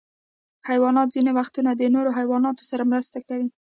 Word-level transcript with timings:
حیوانات 0.69 1.07
ځینې 1.15 1.31
وختونه 1.37 1.71
د 1.75 1.81
نورو 1.95 2.09
حیواناتو 2.17 2.63
سره 2.71 2.83
مرسته 2.91 3.17
کوي. 3.27 3.47